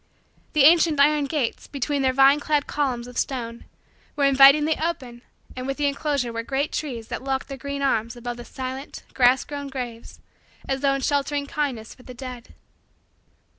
[0.53, 3.65] The ancient iron gates, between their vine clad columns of stone,
[4.15, 5.21] were invitingly open
[5.55, 9.03] and within the enclosure were great trees that locked their green arms above the silent,
[9.13, 10.19] grass grown, graves
[10.67, 12.55] as though in sheltering kindness for the dead.